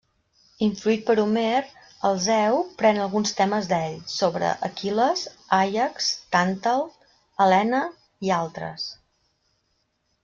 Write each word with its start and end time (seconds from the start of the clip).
Influït 0.67 1.01
per 1.09 1.15
Homer, 1.23 1.59
Alceu 2.09 2.57
pren 2.79 3.01
alguns 3.03 3.35
temes 3.41 3.69
d'ell, 3.73 3.99
sobre 4.15 4.49
Aquil·les, 4.69 5.27
Àiax, 5.61 6.09
Tàntal, 6.37 6.83
Helena, 7.47 7.83
i 8.27 8.33
altres. 8.43 8.89